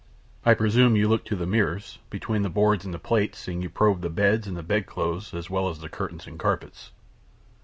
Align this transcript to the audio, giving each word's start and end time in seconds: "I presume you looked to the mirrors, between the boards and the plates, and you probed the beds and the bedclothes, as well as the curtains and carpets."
"I 0.43 0.55
presume 0.55 0.95
you 0.95 1.07
looked 1.07 1.27
to 1.27 1.35
the 1.35 1.45
mirrors, 1.45 1.99
between 2.09 2.41
the 2.41 2.49
boards 2.49 2.85
and 2.85 2.91
the 2.91 2.97
plates, 2.97 3.47
and 3.47 3.61
you 3.61 3.69
probed 3.69 4.01
the 4.01 4.09
beds 4.09 4.47
and 4.47 4.57
the 4.57 4.63
bedclothes, 4.63 5.31
as 5.31 5.47
well 5.47 5.69
as 5.69 5.77
the 5.79 5.89
curtains 5.89 6.25
and 6.25 6.39
carpets." 6.39 6.89